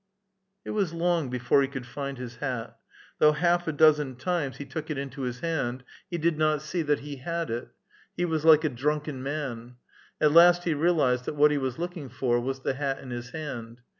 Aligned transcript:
It 0.65 0.71
was 0.71 0.93
long 0.93 1.29
before 1.29 1.61
he 1.61 1.67
could 1.67 1.85
find 1.85 2.17
his 2.17 2.37
hat. 2.37 2.75
Though 3.19 3.33
half 3.33 3.67
a 3.67 3.71
dozen 3.71 4.15
times 4.15 4.57
he 4.57 4.65
took 4.65 4.89
it 4.89 4.97
into 4.97 5.21
his 5.21 5.41
hand, 5.41 5.83
he 6.09 6.17
did 6.17 6.39
not 6.39 6.63
see 6.63 6.81
that 6.81 7.01
he 7.01 7.11
8 7.11 7.13
A 7.13 7.17
VITAL 7.19 7.23
QUESTION. 7.23 7.33
had 7.35 7.61
it. 7.65 7.71
He 8.17 8.25
was 8.25 8.43
like 8.43 8.63
a 8.63 8.69
dninken 8.71 9.17
man. 9.21 9.75
At 10.19 10.31
last 10.31 10.63
he 10.63 10.73
realized 10.73 11.25
that 11.25 11.35
what 11.35 11.51
he 11.51 11.59
was 11.59 11.75
lookiDg 11.77 12.11
for 12.13 12.39
was 12.39 12.61
the 12.61 12.73
hat 12.73 12.99
iu 13.03 13.11
his 13.11 13.29
hand. 13.29 13.81